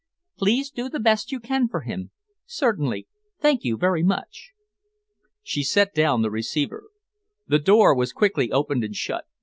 Please 0.35 0.71
do 0.71 0.89
the 0.89 0.99
best 0.99 1.31
you 1.31 1.39
can 1.39 1.67
for 1.67 1.81
him. 1.81 2.09
Certainly. 2.47 3.07
Thank 3.39 3.63
you 3.63 3.77
very 3.77 4.01
much." 4.01 4.49
She 5.43 5.61
set 5.61 5.93
down 5.93 6.23
the 6.23 6.31
receiver. 6.31 6.85
The 7.45 7.59
door 7.59 7.95
was 7.95 8.11
quickly 8.11 8.51
opened 8.51 8.83
and 8.83 8.95
shut. 8.95 9.25